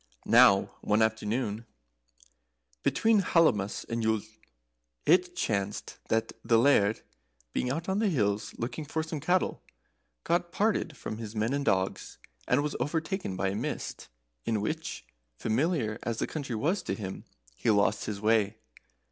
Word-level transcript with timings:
]Now 0.25 0.71
one 0.81 1.03
afternoon, 1.03 1.67
between 2.81 3.21
Hallowmas 3.21 3.85
and 3.87 4.01
Yule, 4.01 4.23
it 5.05 5.35
chanced 5.35 5.99
that 6.09 6.33
the 6.43 6.57
Laird, 6.57 7.03
being 7.53 7.69
out 7.69 7.87
on 7.87 7.99
the 7.99 8.09
hills 8.09 8.55
looking 8.57 8.83
for 8.83 9.03
some 9.03 9.19
cattle, 9.19 9.61
got 10.23 10.51
parted 10.51 10.97
from 10.97 11.19
his 11.19 11.35
men 11.35 11.53
and 11.53 11.63
dogs 11.63 12.17
and 12.47 12.63
was 12.63 12.75
overtaken 12.79 13.35
by 13.35 13.49
a 13.49 13.55
mist, 13.55 14.07
in 14.43 14.59
which, 14.59 15.05
familiar 15.37 15.99
as 16.01 16.17
the 16.17 16.25
country 16.25 16.55
was 16.55 16.81
to 16.81 16.95
him, 16.95 17.23
he 17.55 17.69
lost 17.69 18.05
his 18.05 18.19
way. 18.19 18.57